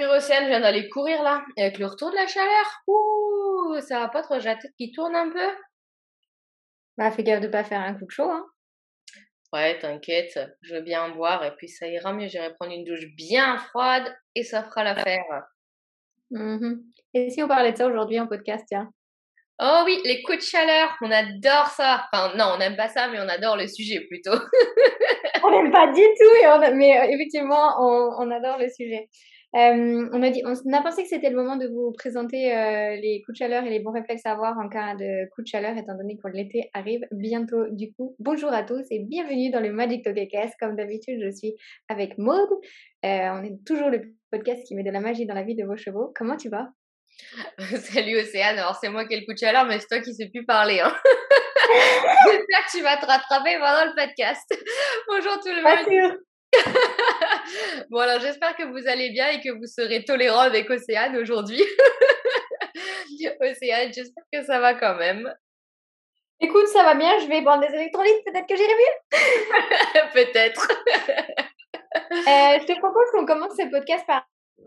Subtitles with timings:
[0.00, 1.44] Océane, je viens d'aller courir là.
[1.56, 4.72] Et avec le retour de la chaleur, ouh, ça va pas trop, j'ai la tête
[4.78, 5.50] qui tourne un peu.
[6.96, 8.46] Bah, fais gaffe de pas faire un coup de chaud, hein.
[9.52, 12.26] Ouais, t'inquiète, je veux bien boire et puis ça ira mieux.
[12.26, 14.04] J'irai prendre une douche bien froide
[14.34, 15.24] et ça fera l'affaire.
[16.30, 16.76] Mmh
[17.12, 18.90] Et si on parlait de ça aujourd'hui en podcast, tiens?
[19.60, 22.08] Oh oui, les coups de chaleur, on adore ça.
[22.10, 24.32] Enfin, non, on n'aime pas ça, mais on adore le sujet plutôt.
[25.44, 27.76] on n'aime pas du tout, mais euh, effectivement,
[28.18, 29.08] on, adore le sujet.
[29.54, 32.96] Euh, on, a dit, on a pensé que c'était le moment de vous présenter euh,
[32.96, 35.46] les coups de chaleur et les bons réflexes à avoir en cas de coup de
[35.46, 37.66] chaleur, étant donné que l'été arrive bientôt.
[37.70, 40.54] Du coup, bonjour à tous et bienvenue dans le Magic Todecast.
[40.58, 41.54] Comme d'habitude, je suis
[41.88, 42.48] avec Maud.
[43.02, 45.76] on est toujours le podcast qui met de la magie dans la vie de vos
[45.76, 46.12] chevaux.
[46.14, 46.68] Comment tu vas?
[47.58, 50.14] Salut Océane, alors c'est moi qui ai le coup de chaleur, mais c'est toi qui
[50.14, 50.80] sais plus parler.
[50.80, 50.94] Hein.
[52.24, 54.54] J'espère que tu vas te rattraper pendant le podcast.
[55.08, 56.18] Bonjour tout le monde.
[57.90, 61.62] bon alors j'espère que vous allez bien et que vous serez tolérant avec Océane aujourd'hui.
[63.40, 65.32] Océane, j'espère que ça va quand même.
[66.40, 70.02] Écoute, ça va bien, je vais prendre des électrolytes, peut-être que j'irai mieux.
[70.12, 70.68] peut-être.
[71.94, 74.26] Euh, je te propose qu'on commence ce podcast par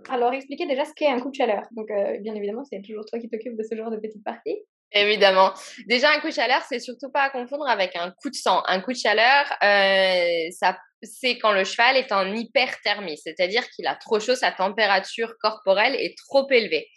[0.10, 1.64] alors expliquer déjà ce qu'est un coup de chaleur.
[1.72, 4.58] Donc, euh, bien évidemment, c'est toujours toi qui t'occupes de ce genre de petite partie.
[4.92, 5.52] Évidemment.
[5.88, 8.62] Déjà, un coup de chaleur, c'est surtout pas à confondre avec un coup de sang.
[8.68, 13.88] Un coup de chaleur, euh, ça, c'est quand le cheval est en hyperthermie, c'est-à-dire qu'il
[13.88, 16.88] a trop chaud, sa température corporelle est trop élevée.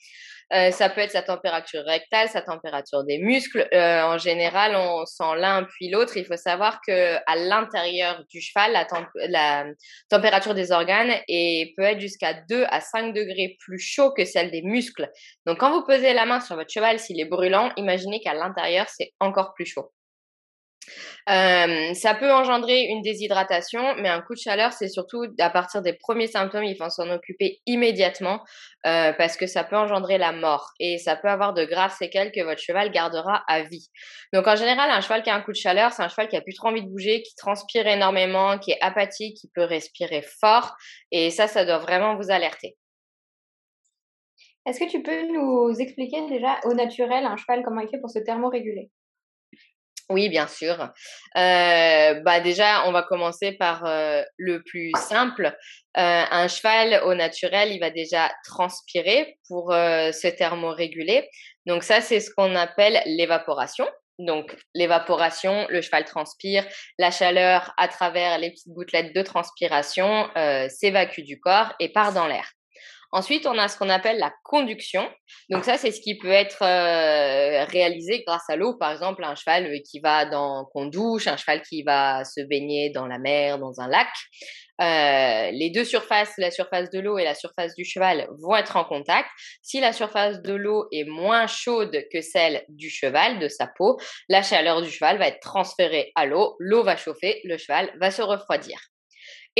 [0.54, 3.68] Euh, ça peut être sa température rectale, sa température des muscles.
[3.74, 6.16] Euh, en général, on sent l'un puis l'autre.
[6.16, 8.72] Il faut savoir que à l'intérieur du cheval,
[9.28, 9.66] la,
[10.08, 14.50] température des organes est, peut être jusqu'à 2 à 5 degrés plus chaud que celle
[14.50, 15.10] des muscles.
[15.44, 18.86] Donc, quand vous posez la main sur votre cheval, s'il est brûlant, imaginez qu'à l'intérieur,
[18.88, 19.92] c'est encore plus chaud.
[21.28, 25.82] Euh, ça peut engendrer une déshydratation, mais un coup de chaleur, c'est surtout à partir
[25.82, 28.40] des premiers symptômes, il faut s'en occuper immédiatement
[28.86, 32.32] euh, parce que ça peut engendrer la mort et ça peut avoir de graves séquelles
[32.32, 33.90] que votre cheval gardera à vie.
[34.32, 36.36] Donc en général, un cheval qui a un coup de chaleur, c'est un cheval qui
[36.36, 40.22] a plus trop envie de bouger, qui transpire énormément, qui est apathique, qui peut respirer
[40.40, 40.76] fort
[41.10, 42.78] et ça, ça doit vraiment vous alerter.
[44.64, 48.10] Est-ce que tu peux nous expliquer déjà au naturel un cheval comment il fait pour
[48.10, 48.90] se thermoréguler?
[50.10, 50.90] Oui, bien sûr.
[51.36, 55.54] Euh, bah déjà, on va commencer par euh, le plus simple.
[55.96, 61.28] Euh, un cheval au naturel, il va déjà transpirer pour se thermoréguler.
[61.66, 63.86] Donc ça, c'est ce qu'on appelle l'évaporation.
[64.18, 66.66] Donc l'évaporation, le cheval transpire,
[66.98, 70.28] la chaleur à travers les petites gouttelettes de transpiration
[70.68, 72.57] s'évacue du corps et part dans l'air.
[73.10, 75.08] Ensuite, on a ce qu'on appelle la conduction.
[75.48, 78.76] Donc ça, c'est ce qui peut être euh, réalisé grâce à l'eau.
[78.76, 82.90] Par exemple, un cheval qui va dans qu'on douche, un cheval qui va se baigner
[82.90, 84.08] dans la mer, dans un lac.
[84.80, 88.76] Euh, les deux surfaces, la surface de l'eau et la surface du cheval, vont être
[88.76, 89.28] en contact.
[89.62, 93.98] Si la surface de l'eau est moins chaude que celle du cheval, de sa peau,
[94.28, 96.56] la chaleur du cheval va être transférée à l'eau.
[96.60, 98.78] L'eau va chauffer, le cheval va se refroidir.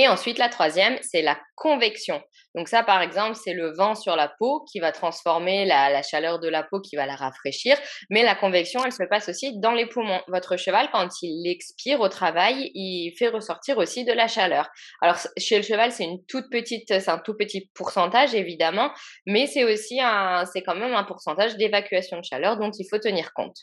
[0.00, 2.22] Et ensuite, la troisième, c'est la convection.
[2.54, 6.38] Donc ça, par exemple, c'est le vent sur la peau qui va transformer la, chaleur
[6.38, 7.76] de la peau, qui va la rafraîchir.
[8.08, 10.20] Mais la convection, elle se passe aussi dans les poumons.
[10.28, 14.70] Votre cheval, quand il expire au travail, il fait ressortir aussi de la chaleur.
[15.02, 18.92] Alors chez le cheval, c'est une toute petite, un tout petit pourcentage évidemment,
[19.26, 22.98] mais c'est aussi un, c'est quand même un pourcentage d'évacuation de chaleur dont il faut
[22.98, 23.56] tenir compte.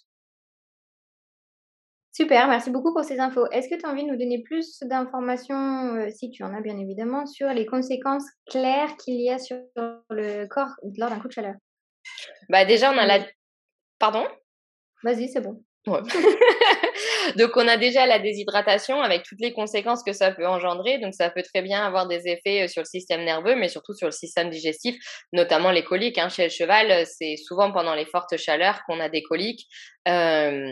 [2.16, 3.46] Super, merci beaucoup pour ces infos.
[3.52, 6.62] Est-ce que tu as envie de nous donner plus d'informations, euh, si tu en as
[6.62, 9.58] bien évidemment, sur les conséquences claires qu'il y a sur
[10.09, 11.56] le corps lors d'un coup de chaleur?
[12.48, 13.20] Bah déjà, on a la...
[14.00, 14.26] Pardon?
[15.03, 15.62] Vas-y, c'est bon.
[17.38, 21.00] Donc on a déjà la déshydratation avec toutes les conséquences que ça peut engendrer.
[21.00, 23.94] Donc ça peut très bien avoir des effets euh, sur le système nerveux, mais surtout
[23.94, 24.96] sur le système digestif,
[25.34, 26.18] notamment les coliques.
[26.18, 26.30] Hein.
[26.30, 29.68] Chez le cheval, euh, c'est souvent pendant les fortes chaleurs qu'on a des coliques.
[30.07, 30.71] Euh,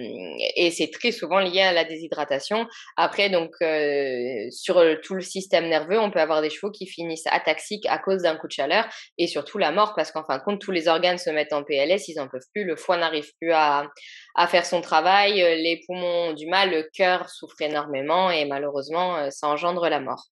[0.56, 2.68] et c'est très souvent lié à la déshydratation.
[2.98, 7.28] Après, donc euh, sur tout le système nerveux, on peut avoir des chevaux qui finissent
[7.28, 8.86] ataxiques à cause d'un coup de chaleur
[9.18, 11.64] et surtout la mort parce qu'en fin de compte, tous les organes se mettent en
[11.64, 13.88] PLS, ils en peuvent plus, le foie n'arrive plus à,
[14.36, 19.18] à faire son travail, les poumons ont du mal, le cœur souffre énormément et malheureusement,
[19.18, 20.28] euh, ça engendre la mort.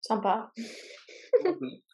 [0.00, 0.50] Sympa.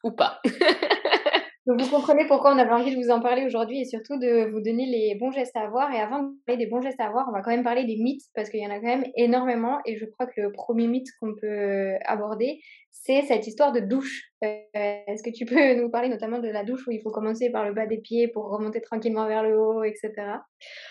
[0.05, 0.41] Ou pas.
[1.67, 4.51] Donc vous comprenez pourquoi on avait envie de vous en parler aujourd'hui et surtout de
[4.51, 5.93] vous donner les bons gestes à avoir.
[5.93, 7.97] Et avant de parler des bons gestes à avoir, on va quand même parler des
[7.97, 9.79] mythes parce qu'il y en a quand même énormément.
[9.87, 12.59] Et je crois que le premier mythe qu'on peut aborder,
[12.93, 14.29] c'est cette histoire de douche.
[14.43, 17.65] Est-ce que tu peux nous parler notamment de la douche où il faut commencer par
[17.65, 20.13] le bas des pieds pour remonter tranquillement vers le haut, etc.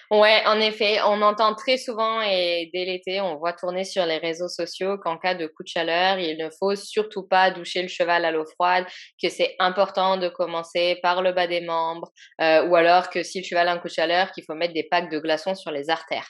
[0.10, 4.18] Ouais, en effet, on entend très souvent et dès l'été, on voit tourner sur les
[4.18, 7.88] réseaux sociaux qu'en cas de coup de chaleur, il ne faut surtout pas doucher le
[7.88, 8.86] cheval à l'eau froide,
[9.22, 12.12] que c'est important de commencer par le bas des membres,
[12.42, 14.74] euh, ou alors que si le cheval a un coup de chaleur, qu'il faut mettre
[14.74, 16.30] des packs de glaçons sur les artères.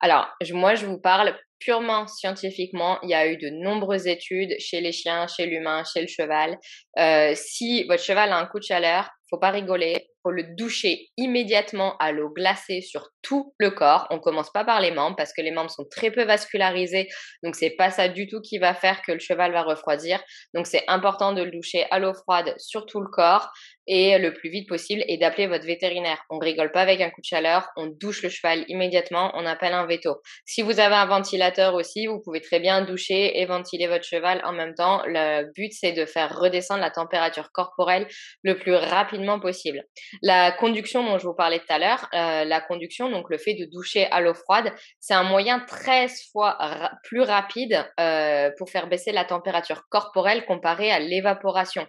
[0.00, 2.98] Alors, moi, je vous parle purement scientifiquement.
[3.02, 6.58] Il y a eu de nombreuses études chez les chiens, chez l'humain, chez le cheval.
[6.98, 11.08] Euh, si votre cheval a un coup de chaleur, faut pas rigoler, faut le doucher
[11.16, 14.06] immédiatement à l'eau glacée sur tout le corps.
[14.10, 17.08] On commence pas par les membres parce que les membres sont très peu vascularisés,
[17.42, 20.22] donc c'est pas ça du tout qui va faire que le cheval va refroidir.
[20.54, 23.50] Donc c'est important de le doucher à l'eau froide sur tout le corps
[23.86, 26.22] et le plus vite possible et d'appeler votre vétérinaire.
[26.30, 29.72] On rigole pas avec un coup de chaleur, on douche le cheval immédiatement, on appelle
[29.72, 30.20] un veto.
[30.44, 34.42] Si vous avez un ventilateur aussi, vous pouvez très bien doucher et ventiler votre cheval
[34.44, 35.02] en même temps.
[35.06, 38.06] Le but c'est de faire redescendre la température corporelle
[38.42, 39.84] le plus rapidement possible.
[40.22, 43.54] La conduction dont je vous parlais tout à l'heure, euh, la conduction, donc le fait
[43.54, 46.58] de doucher à l'eau froide, c'est un moyen 13 fois
[47.04, 51.86] plus rapide euh, pour faire baisser la température corporelle comparée à l'évaporation.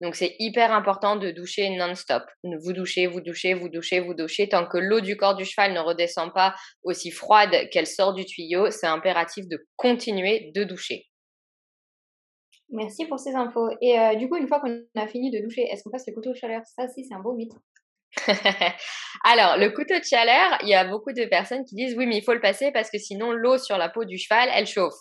[0.00, 2.24] Donc c'est hyper important de doucher non-stop.
[2.42, 4.48] Vous douchez, vous douchez, vous douchez, vous douchez.
[4.48, 8.24] Tant que l'eau du corps du cheval ne redescend pas aussi froide qu'elle sort du
[8.24, 11.06] tuyau, c'est impératif de continuer de doucher.
[12.72, 13.68] Merci pour ces infos.
[13.80, 16.14] Et euh, du coup, une fois qu'on a fini de doucher, est-ce qu'on passe le
[16.14, 16.62] couteau de chaleur?
[16.64, 17.52] Ça, si, c'est un beau mythe.
[19.24, 22.16] Alors, le couteau de chaleur, il y a beaucoup de personnes qui disent oui, mais
[22.16, 24.94] il faut le passer parce que sinon l'eau sur la peau du cheval, elle chauffe.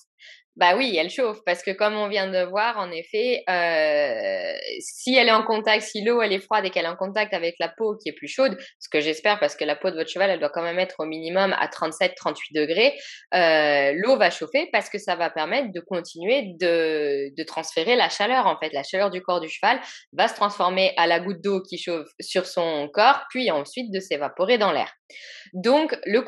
[0.58, 5.16] Bah oui, elle chauffe parce que comme on vient de voir, en effet, euh, si
[5.16, 7.56] elle est en contact, si l'eau elle est froide et qu'elle est en contact avec
[7.58, 10.10] la peau qui est plus chaude, ce que j'espère parce que la peau de votre
[10.10, 12.94] cheval elle doit quand même être au minimum à 37-38 degrés,
[13.34, 18.10] euh, l'eau va chauffer parce que ça va permettre de continuer de, de transférer la
[18.10, 19.80] chaleur en fait, la chaleur du corps du cheval
[20.12, 24.02] va se transformer à la goutte d'eau qui chauffe sur son corps, puis ensuite de
[24.02, 24.92] s'évaporer dans l'air.
[25.54, 26.22] Donc le,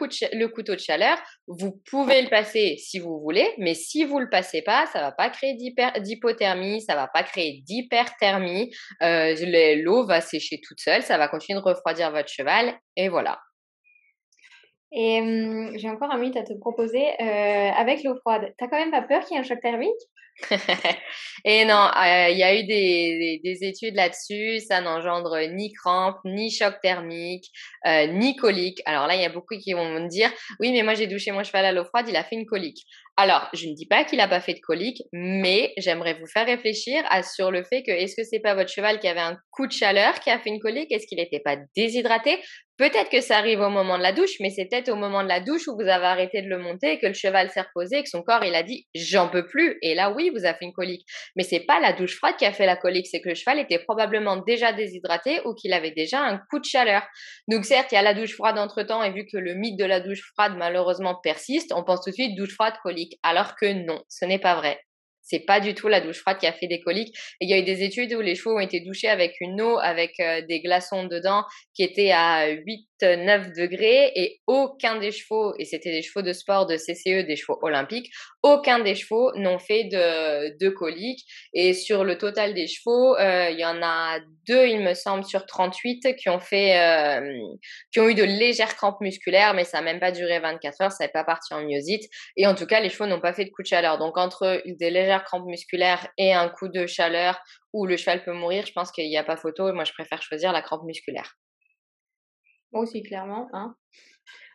[0.47, 4.61] couteau de chaleur, vous pouvez le passer si vous voulez, mais si vous le passez
[4.61, 8.71] pas, ça va pas créer d'hypothermie, ça va pas créer d'hyperthermie.
[9.01, 9.35] Euh,
[9.75, 13.39] l'eau va sécher toute seule, ça va continuer de refroidir votre cheval et voilà.
[14.95, 17.03] Et hum, j'ai encore un mythe à te proposer.
[17.19, 19.91] Euh, avec l'eau froide, t'as quand même pas peur qu'il y ait un choc thermique?
[21.45, 26.17] Et non, euh, il y a eu des, des, études là-dessus, ça n'engendre ni crampes,
[26.25, 27.45] ni choc thermique,
[27.85, 28.81] euh, ni colique.
[28.85, 31.31] Alors là, il y a beaucoup qui vont me dire, oui, mais moi j'ai douché
[31.31, 32.83] mon cheval à l'eau froide, il a fait une colique.
[33.15, 36.47] Alors, je ne dis pas qu'il n'a pas fait de colique, mais j'aimerais vous faire
[36.47, 39.67] réfléchir sur le fait que est-ce que c'est pas votre cheval qui avait un coup
[39.67, 40.91] de chaleur qui a fait une colique?
[40.91, 42.39] Est-ce qu'il n'était pas déshydraté?
[42.77, 45.27] Peut-être que ça arrive au moment de la douche, mais c'est peut-être au moment de
[45.27, 48.09] la douche où vous avez arrêté de le monter, que le cheval s'est reposé, que
[48.09, 49.77] son corps il a dit j'en peux plus.
[49.83, 51.05] Et là oui, vous avez fait une colique.
[51.35, 53.59] Mais c'est pas la douche froide qui a fait la colique, c'est que le cheval
[53.59, 57.03] était probablement déjà déshydraté ou qu'il avait déjà un coup de chaleur.
[57.47, 59.77] Donc certes, il y a la douche froide entre temps et vu que le mythe
[59.77, 63.55] de la douche froide malheureusement persiste, on pense tout de suite douche froide colique, alors
[63.55, 64.79] que non, ce n'est pas vrai.
[65.23, 67.15] C'est pas du tout la douche froide qui a fait des coliques.
[67.39, 69.79] il y a eu des études où les chevaux ont été douchés avec une eau
[69.79, 71.43] avec euh, des glaçons dedans
[71.73, 76.33] qui étaient à 8 9 degrés et aucun des chevaux, et c'était des chevaux de
[76.33, 78.11] sport de CCE, des chevaux olympiques,
[78.41, 81.25] aucun des chevaux n'ont fait de, de coliques.
[81.53, 85.23] Et sur le total des chevaux, euh, il y en a deux, il me semble,
[85.23, 87.21] sur 38 qui ont fait, euh,
[87.91, 90.91] qui ont eu de légères crampes musculaires, mais ça n'a même pas duré 24 heures,
[90.91, 92.03] ça n'est pas parti en myosite.
[92.35, 93.97] Et en tout cas, les chevaux n'ont pas fait de coup de chaleur.
[93.97, 97.39] Donc entre des légères crampes musculaires et un coup de chaleur
[97.73, 99.71] où le cheval peut mourir, je pense qu'il n'y a pas photo.
[99.73, 101.37] Moi, je préfère choisir la crampe musculaire.
[102.71, 103.49] Aussi, clairement.
[103.53, 103.75] Hein.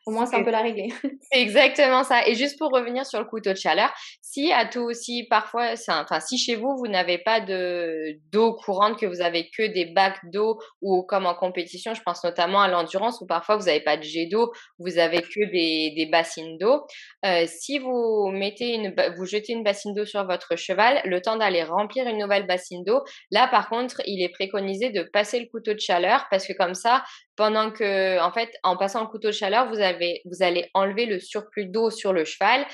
[0.09, 0.89] Au moins, ça, peut la régler.
[1.03, 2.27] C'est exactement ça.
[2.27, 6.21] Et juste pour revenir sur le couteau de chaleur, si à tout aussi, parfois, enfin,
[6.21, 10.19] si chez vous, vous n'avez pas de d'eau courante, que vous avez que des bacs
[10.33, 13.99] d'eau ou comme en compétition, je pense notamment à l'endurance, où parfois vous n'avez pas
[13.99, 16.87] de jet d'eau, vous avez que des, des bassines d'eau.
[17.27, 21.37] Euh, si vous mettez une, vous jetez une bassine d'eau sur votre cheval, le temps
[21.37, 25.47] d'aller remplir une nouvelle bassine d'eau, là, par contre, il est préconisé de passer le
[25.47, 27.05] couteau de chaleur parce que comme ça,
[27.39, 31.21] pendant que, en fait, en passant le couteau de chaleur, vous avez, allez enlever le
[31.21, 32.67] surplus d'eau sur le cheval.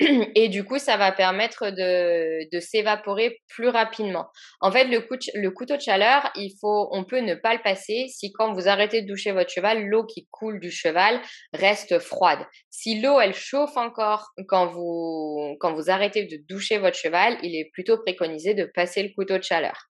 [0.34, 4.26] Et du coup, ça va permettre de, s'évaporer plus rapidement.
[4.60, 5.02] En fait, le,
[5.34, 8.68] le, couteau de chaleur, il faut, on peut ne pas le passer si quand vous
[8.68, 11.18] arrêtez de doucher votre cheval, l'eau qui coule du cheval
[11.54, 12.40] reste froide.
[12.68, 17.56] Si l'eau, elle chauffe encore quand vous, quand vous arrêtez de doucher votre cheval, il
[17.56, 19.88] est plutôt préconisé de passer le couteau de chaleur.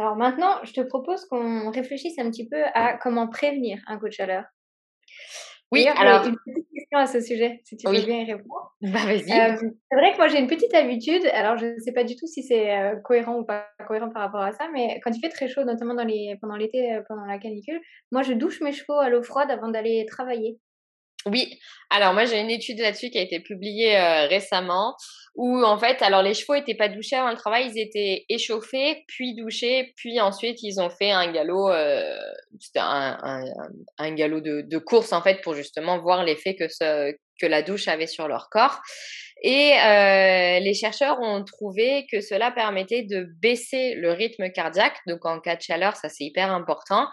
[0.00, 4.08] Alors maintenant, je te propose qu'on réfléchisse un petit peu à comment prévenir un coup
[4.08, 4.44] de chaleur.
[5.72, 6.26] Oui, alors.
[6.26, 8.74] Une petite question à ce sujet, si tu veux bien y répondre.
[8.80, 9.24] Bah, vas-y.
[9.24, 11.26] c'est vrai que moi, j'ai une petite habitude.
[11.34, 14.40] Alors, je ne sais pas du tout si c'est cohérent ou pas cohérent par rapport
[14.40, 17.38] à ça, mais quand il fait très chaud, notamment dans les, pendant l'été, pendant la
[17.38, 17.78] canicule,
[18.10, 20.58] moi, je douche mes chevaux à l'eau froide avant d'aller travailler.
[21.26, 21.58] Oui,
[21.90, 23.98] alors moi j'ai une étude là-dessus qui a été publiée
[24.28, 24.96] récemment
[25.34, 29.04] où en fait, alors les chevaux étaient pas douchés avant le travail, ils étaient échauffés,
[29.06, 31.70] puis douchés, puis ensuite ils ont fait un galop,
[32.58, 38.06] c'était un, galop de, course en fait pour justement voir l'effet que la douche avait
[38.06, 38.80] sur leur corps.
[39.42, 44.98] Et euh, les chercheurs ont trouvé que cela permettait de baisser le rythme cardiaque.
[45.06, 47.06] Donc en cas de chaleur, ça c'est hyper important.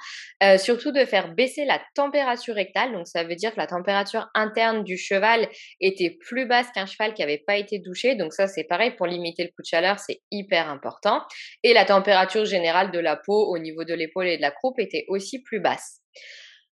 [0.43, 2.91] Euh, surtout de faire baisser la température rectale.
[2.91, 5.47] Donc ça veut dire que la température interne du cheval
[5.79, 8.15] était plus basse qu'un cheval qui n'avait pas été douché.
[8.15, 11.21] Donc ça c'est pareil pour limiter le coup de chaleur, c'est hyper important.
[11.63, 14.79] Et la température générale de la peau au niveau de l'épaule et de la croupe
[14.79, 16.01] était aussi plus basse.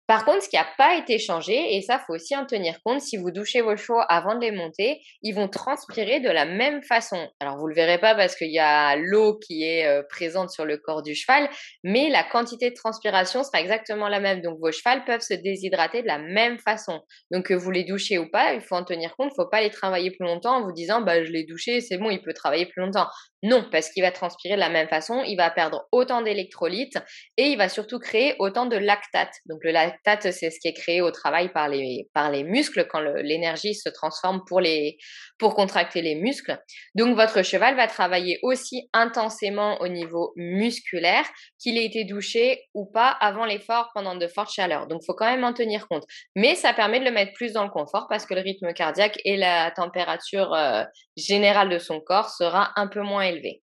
[0.07, 3.01] Par contre, ce qui n'a pas été changé, et ça, faut aussi en tenir compte,
[3.01, 6.81] si vous douchez vos chevaux avant de les monter, ils vont transpirer de la même
[6.81, 7.29] façon.
[7.41, 10.63] Alors, vous le verrez pas parce qu'il y a l'eau qui est euh, présente sur
[10.63, 11.49] le corps du cheval,
[11.83, 14.41] mais la quantité de transpiration sera exactement la même.
[14.41, 17.01] Donc, vos chevaux peuvent se déshydrater de la même façon.
[17.31, 19.31] Donc, que vous les douchez ou pas, il faut en tenir compte.
[19.33, 21.97] Il faut pas les travailler plus longtemps en vous disant, bah, je l'ai douché, c'est
[21.97, 23.07] bon, il peut travailler plus longtemps.
[23.43, 26.97] Non, parce qu'il va transpirer de la même façon, il va perdre autant d'électrolytes
[27.37, 29.33] et il va surtout créer autant de lactate.
[29.45, 32.87] Donc le lactate, c'est ce qui est créé au travail par les, par les muscles
[32.87, 34.97] quand l'énergie se transforme pour, les,
[35.39, 36.57] pour contracter les muscles.
[36.95, 41.25] Donc votre cheval va travailler aussi intensément au niveau musculaire
[41.59, 44.87] qu'il ait été douché ou pas avant l'effort pendant de fortes chaleurs.
[44.87, 46.03] Donc faut quand même en tenir compte.
[46.35, 49.19] Mais ça permet de le mettre plus dans le confort parce que le rythme cardiaque
[49.25, 50.83] et la température euh,
[51.15, 53.61] générale de son corps sera un peu moins élevé.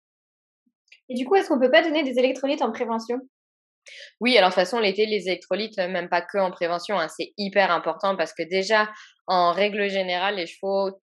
[1.09, 3.19] Et du coup, est-ce qu'on peut pas donner des électrolytes en prévention?
[4.19, 7.33] Oui, alors de toute façon, l'été, les électrolytes, même pas que en prévention, hein, c'est
[7.37, 8.89] hyper important parce que déjà,
[9.27, 10.99] en règle générale, les chevaux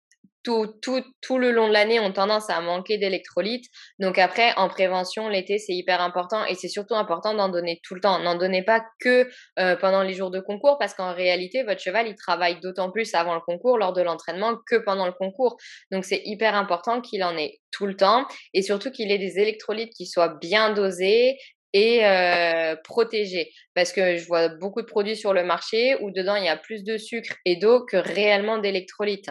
[0.45, 3.65] tout, tout, tout le long de l'année ont tendance à manquer d'électrolytes.
[3.99, 7.95] Donc après, en prévention, l'été, c'est hyper important et c'est surtout important d'en donner tout
[7.95, 8.19] le temps.
[8.21, 12.07] N'en donnez pas que euh, pendant les jours de concours parce qu'en réalité, votre cheval,
[12.07, 15.57] il travaille d'autant plus avant le concours, lors de l'entraînement, que pendant le concours.
[15.91, 19.39] Donc c'est hyper important qu'il en ait tout le temps et surtout qu'il ait des
[19.39, 21.37] électrolytes qui soient bien dosés,
[21.75, 23.53] et euh, protégés.
[23.75, 26.57] Parce que je vois beaucoup de produits sur le marché où dedans il y a
[26.57, 29.31] plus de sucre et d'eau que réellement d'électrolytes.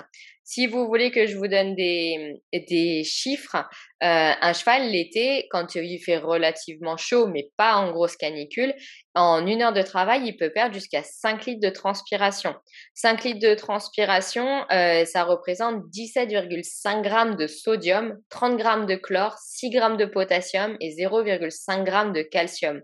[0.53, 3.55] Si vous voulez que je vous donne des, chiffres,
[4.03, 8.71] euh, un cheval l'été, quand il fait relativement chaud, mais pas en grosse canicule,
[9.15, 12.53] en une heure de travail, il peut perdre jusqu'à 5 litres de transpiration.
[12.93, 19.35] 5 litres de transpiration, euh, ça représente 17,5 grammes de sodium, 30 grammes de chlore,
[19.39, 22.79] 6 grammes de potassium et 0,5 grammes de calcium.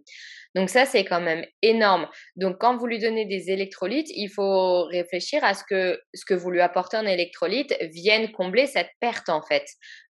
[0.55, 2.07] Donc ça, c'est quand même énorme.
[2.35, 6.33] Donc quand vous lui donnez des électrolytes, il faut réfléchir à ce que ce que
[6.33, 9.65] vous lui apportez en électrolytes vienne combler cette perte en fait.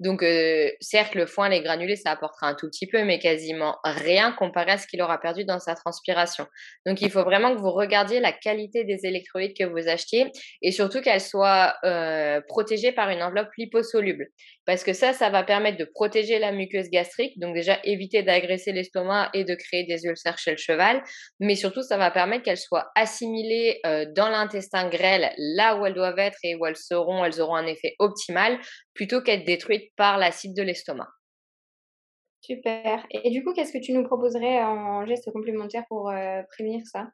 [0.01, 3.77] Donc euh, certes, le foin, les granulés, ça apportera un tout petit peu, mais quasiment
[3.85, 6.47] rien comparé à ce qu'il aura perdu dans sa transpiration.
[6.85, 10.71] Donc il faut vraiment que vous regardiez la qualité des électrolytes que vous achetiez et
[10.71, 14.27] surtout qu'elles soient euh, protégées par une enveloppe liposoluble.
[14.65, 18.71] Parce que ça, ça va permettre de protéger la muqueuse gastrique, donc déjà éviter d'agresser
[18.71, 21.03] l'estomac et de créer des ulcères chez le cheval,
[21.39, 25.93] mais surtout ça va permettre qu'elles soient assimilées euh, dans l'intestin grêle, là où elles
[25.93, 28.59] doivent être et où elles seront, elles auront un effet optimal,
[28.93, 31.07] plutôt qu'être détruites par l'acide de l'estomac.
[32.41, 33.05] Super.
[33.11, 37.07] Et du coup, qu'est-ce que tu nous proposerais en geste complémentaire pour euh, prévenir ça?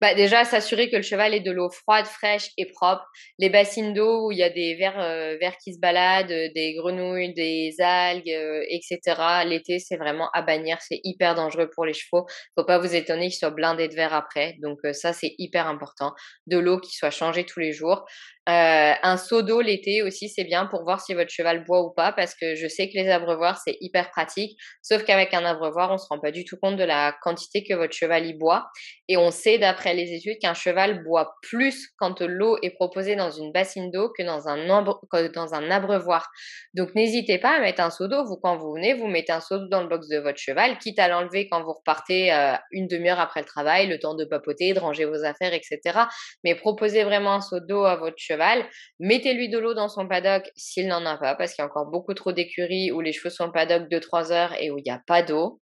[0.00, 3.04] Bah déjà, s'assurer que le cheval ait de l'eau froide, fraîche et propre.
[3.38, 6.48] Les bassines d'eau où il y a des vers, euh, vers qui se baladent, euh,
[6.54, 9.00] des grenouilles, des algues, euh, etc.
[9.44, 10.78] L'été, c'est vraiment à bannir.
[10.80, 12.26] C'est hyper dangereux pour les chevaux.
[12.56, 14.56] Faut pas vous étonner qu'ils soient blindés de verre après.
[14.62, 16.12] Donc ça, c'est hyper important.
[16.46, 18.04] De l'eau qui soit changée tous les jours.
[18.50, 22.12] Un seau d'eau l'été aussi, c'est bien pour voir si votre cheval boit ou pas,
[22.12, 24.58] parce que je sais que les abreuvoirs, c'est hyper pratique.
[24.80, 27.74] Sauf qu'avec un abreuvoir, on se rend pas du tout compte de la quantité que
[27.74, 28.68] votre cheval y boit.
[29.06, 33.30] Et on sait, d'après les études, qu'un cheval boit plus quand l'eau est proposée dans
[33.30, 36.28] une bassine d'eau que dans un, abreuvoir.
[36.74, 38.24] Donc, n'hésitez pas à mettre un seau d'eau.
[38.26, 40.76] Vous, quand vous venez, vous mettez un seau d'eau dans le box de votre cheval,
[40.76, 44.26] quitte à l'enlever quand vous repartez euh, une demi-heure après le travail, le temps de
[44.26, 46.00] papoter, de ranger vos affaires, etc.
[46.44, 48.66] Mais proposez vraiment un seau d'eau à votre cheval
[49.00, 51.86] Mettez-lui de l'eau dans son paddock s'il n'en a pas, parce qu'il y a encore
[51.86, 54.90] beaucoup trop d'écuries où les chevaux sont le paddock 2-3 heures et où il n'y
[54.90, 55.60] a pas d'eau.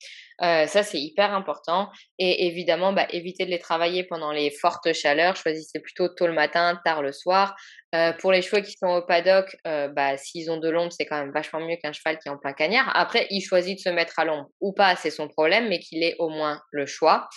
[0.45, 1.89] Euh, ça, c'est hyper important.
[2.19, 5.37] Et évidemment, bah, évitez de les travailler pendant les fortes chaleurs.
[5.37, 7.55] Choisissez plutôt tôt le matin, tard le soir.
[7.95, 11.05] Euh, pour les chevaux qui sont au paddock, euh, bah, s'ils ont de l'ombre, c'est
[11.05, 12.91] quand même vachement mieux qu'un cheval qui est en plein cagnard.
[12.95, 16.03] Après, il choisit de se mettre à l'ombre ou pas, c'est son problème, mais qu'il
[16.03, 17.29] ait au moins le choix.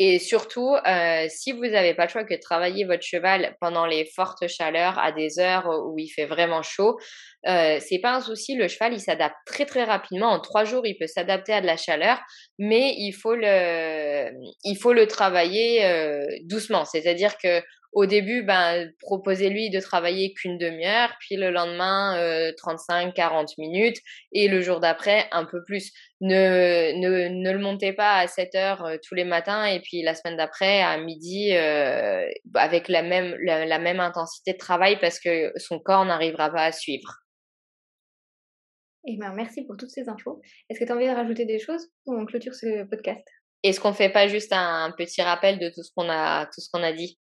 [0.00, 3.86] Et surtout, euh, si vous n'avez pas le choix que de travailler votre cheval pendant
[3.86, 6.98] les fortes chaleurs à des heures où il fait vraiment chaud,
[7.46, 8.56] euh, c'est pas un souci.
[8.56, 10.30] Le cheval, il s'adapte très très rapidement.
[10.30, 12.20] En trois jours, il peut s'adapter à de la chaleur,
[12.58, 14.30] mais il faut le,
[14.64, 16.84] il faut le travailler euh, doucement.
[16.84, 17.62] C'est-à-dire que
[17.94, 22.18] au début, ben, proposez-lui de travailler qu'une demi-heure, puis le lendemain,
[22.52, 23.98] 35-40 euh, minutes,
[24.32, 25.92] et le jour d'après, un peu plus.
[26.20, 30.02] Ne, ne, ne le montez pas à 7 heures euh, tous les matins, et puis
[30.02, 35.20] la semaine d'après, à midi, euh, avec la même, la, même intensité de travail, parce
[35.20, 37.20] que son corps n'arrivera pas à suivre.
[39.06, 40.40] Eh ben, merci pour toutes ces infos.
[40.68, 43.22] Est-ce que tu as envie de rajouter des choses ou on clôture ce podcast?
[43.62, 46.68] Est-ce qu'on fait pas juste un, petit rappel de tout ce qu'on a, tout ce
[46.72, 47.18] qu'on a dit?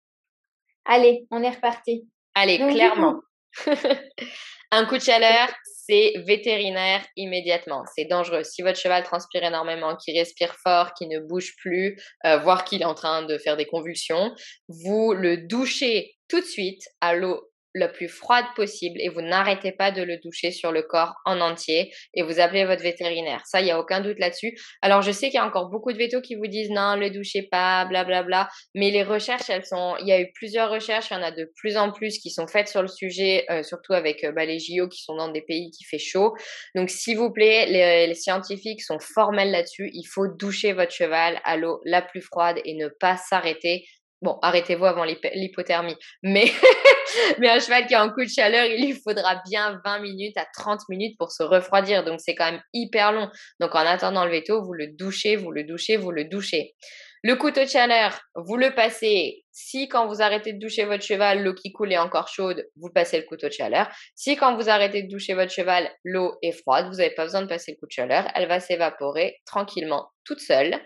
[0.87, 2.09] Allez, on est reparti.
[2.35, 3.21] Allez, clairement.
[4.73, 7.85] un coup de chaleur, c'est vétérinaire immédiatement.
[7.95, 8.43] C'est dangereux.
[8.45, 12.83] Si votre cheval transpire énormément, qu'il respire fort, qu'il ne bouge plus, euh, voire qu'il
[12.83, 14.35] est en train de faire des convulsions,
[14.69, 19.71] vous le douchez tout de suite à l'eau la plus froide possible et vous n'arrêtez
[19.71, 23.43] pas de le doucher sur le corps en entier et vous appelez votre vétérinaire.
[23.45, 24.57] Ça, il n'y a aucun doute là-dessus.
[24.81, 27.11] Alors, je sais qu'il y a encore beaucoup de vétos qui vous disent non, le
[27.11, 28.23] douchez pas, blablabla.
[28.23, 28.49] Bla, bla.
[28.75, 31.31] Mais les recherches, elles sont, il y a eu plusieurs recherches, il y en a
[31.31, 34.47] de plus en plus qui sont faites sur le sujet, euh, surtout avec euh, bah,
[34.47, 36.35] les JO qui sont dans des pays qui fait chaud.
[36.75, 39.91] Donc, s'il vous plaît, les, les scientifiques sont formels là-dessus.
[39.93, 43.85] Il faut doucher votre cheval à l'eau la plus froide et ne pas s'arrêter
[44.23, 45.97] Bon, arrêtez-vous avant l'hypothermie.
[46.23, 46.47] Mais,
[47.39, 50.37] mais un cheval qui a un coup de chaleur, il lui faudra bien 20 minutes
[50.39, 52.03] à 30 minutes pour se refroidir.
[52.05, 53.29] Donc, c'est quand même hyper long.
[53.61, 56.75] Donc, en attendant le veto, vous le douchez, vous le douchez, vous le douchez.
[57.23, 59.45] Le couteau de chaleur, vous le passez.
[59.51, 62.91] Si quand vous arrêtez de doucher votre cheval, l'eau qui coule est encore chaude, vous
[62.91, 63.89] passez le couteau de chaleur.
[64.15, 67.43] Si quand vous arrêtez de doucher votre cheval, l'eau est froide, vous n'avez pas besoin
[67.43, 68.31] de passer le coup de chaleur.
[68.35, 70.79] Elle va s'évaporer tranquillement toute seule.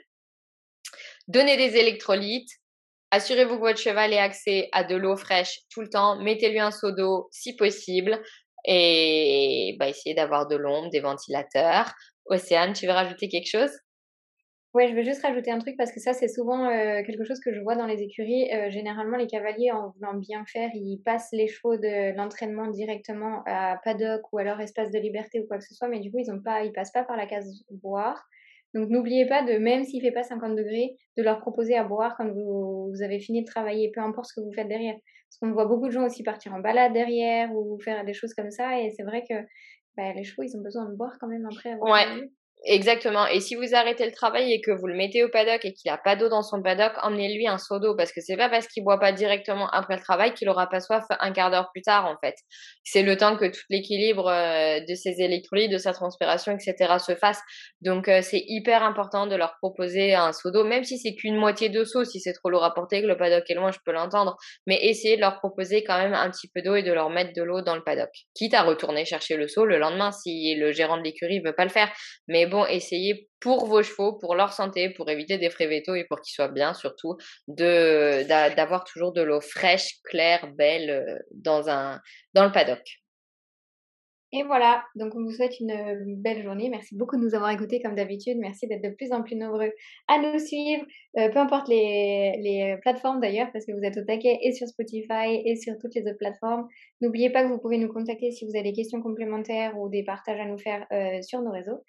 [1.29, 2.51] Donnez des électrolytes,
[3.11, 6.17] Assurez-vous que votre cheval ait accès à de l'eau fraîche tout le temps.
[6.21, 8.21] Mettez-lui un seau d'eau si possible
[8.64, 11.93] et bah, essayez d'avoir de l'ombre, des ventilateurs.
[12.26, 13.73] Océane, tu veux rajouter quelque chose?
[14.73, 17.40] Ouais, je veux juste rajouter un truc parce que ça, c'est souvent euh, quelque chose
[17.40, 18.49] que je vois dans les écuries.
[18.55, 23.43] Euh, généralement, les cavaliers, en voulant bien faire, ils passent les chevaux de l'entraînement directement
[23.47, 26.19] à paddock ou leur espace de liberté ou quoi que ce soit, mais du coup,
[26.21, 28.25] ils ont pas, passent pas par la case boire.
[28.75, 32.14] Donc n'oubliez pas de, même s'il fait pas 50 degrés, de leur proposer à boire
[32.16, 34.94] quand vous, avez fini de travailler, peu importe ce que vous faites derrière.
[34.94, 38.35] Parce qu'on voit beaucoup de gens aussi partir en balade derrière ou faire des choses
[38.35, 39.35] comme ça, et c'est vrai que
[39.97, 41.75] bah, les chevaux, ils ont besoin de boire quand même après.
[41.77, 42.31] ouais.
[42.66, 43.27] Exactement.
[43.27, 45.90] Et si vous arrêtez le travail et que vous le mettez au paddock et qu'il
[45.90, 48.66] n'a pas d'eau dans son paddock, emmenez-lui un seau d'eau parce que c'est pas parce
[48.66, 51.81] qu'il boit pas directement après le travail qu'il aura pas soif un quart d'heure plus
[51.81, 52.35] tard en fait.
[52.85, 56.99] C'est le temps que tout l'équilibre euh, de ses électrolytes, de sa transpiration, etc.
[56.99, 57.40] se fasse.
[57.81, 61.37] Donc euh, c'est hyper important de leur proposer un seau d'eau, même si c'est qu'une
[61.37, 62.05] moitié de seau.
[62.05, 64.37] Si c'est trop lourd à porter, que le paddock est loin, je peux l'entendre.
[64.66, 67.33] Mais essayez de leur proposer quand même un petit peu d'eau et de leur mettre
[67.33, 68.11] de l'eau dans le paddock.
[68.35, 71.64] Quitte à retourner chercher le seau le lendemain si le gérant de l'écurie veut pas
[71.64, 71.90] le faire.
[72.29, 76.05] Mais bon, essayez pour vos chevaux, pour leur santé, pour éviter des frais vétos et
[76.05, 77.17] pour qu'ils soient bien surtout,
[77.49, 82.01] de d'avoir toujours de l'eau fraîche, claire, belle euh, dans un
[82.35, 82.83] dans le paddock.
[84.33, 86.69] Et voilà, donc on vous souhaite une belle journée.
[86.69, 88.39] Merci beaucoup de nous avoir écoutés comme d'habitude.
[88.39, 89.73] Merci d'être de plus en plus nombreux
[90.07, 90.85] à nous suivre,
[91.19, 94.69] euh, peu importe les, les plateformes d'ailleurs, parce que vous êtes au taquet et sur
[94.69, 96.69] Spotify et sur toutes les autres plateformes.
[97.01, 100.05] N'oubliez pas que vous pouvez nous contacter si vous avez des questions complémentaires ou des
[100.05, 101.83] partages à nous faire euh, sur nos réseaux.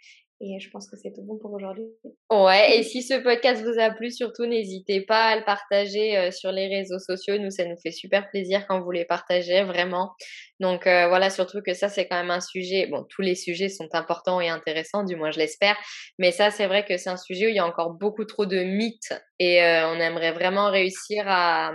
[0.44, 1.86] Et je pense que c'est tout bon pour aujourd'hui.
[2.32, 6.32] Ouais, et si ce podcast vous a plu, surtout n'hésitez pas à le partager euh,
[6.32, 7.38] sur les réseaux sociaux.
[7.38, 10.14] Nous, ça nous fait super plaisir quand vous les partagez, vraiment.
[10.60, 12.88] Donc euh, voilà, surtout que ça, c'est quand même un sujet.
[12.88, 15.78] Bon, tous les sujets sont importants et intéressants, du moins je l'espère.
[16.18, 18.48] Mais ça, c'est vrai que c'est un sujet où il y a encore beaucoup trop
[18.48, 21.72] de mythes et euh, on aimerait vraiment réussir à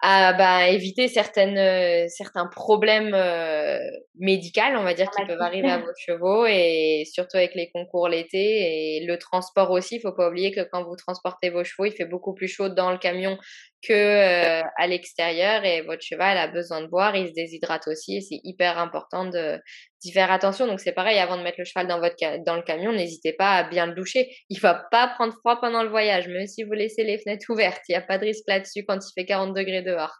[0.00, 3.78] à bah, éviter certaines, euh, certains problèmes euh,
[4.18, 8.08] médicaux, on va dire, qui peuvent arriver à vos chevaux, et surtout avec les concours
[8.08, 9.96] l'été et le transport aussi.
[9.96, 12.68] Il faut pas oublier que quand vous transportez vos chevaux, il fait beaucoup plus chaud
[12.68, 13.38] dans le camion
[13.86, 18.16] que euh, à l'extérieur, et votre cheval a besoin de boire, il se déshydrate aussi,
[18.16, 19.60] et c'est hyper important de
[20.02, 20.66] d'y faire attention.
[20.66, 23.56] Donc c'est pareil, avant de mettre le cheval dans votre dans le camion, n'hésitez pas
[23.56, 24.28] à bien le doucher.
[24.50, 27.82] Il va pas prendre froid pendant le voyage, même si vous laissez les fenêtres ouvertes.
[27.88, 30.14] Il n'y a pas de risque là-dessus quand il fait 40 degrés dehors.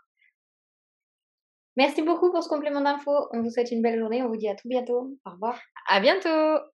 [1.77, 3.13] Merci beaucoup pour ce complément d'info.
[3.33, 4.23] On vous souhaite une belle journée.
[4.23, 5.11] On vous dit à tout bientôt.
[5.27, 5.61] Au revoir.
[5.89, 6.76] À bientôt.